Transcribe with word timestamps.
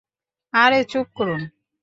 আরে 0.53 0.79
চুপ 0.83 1.07
করুন। 1.15 1.41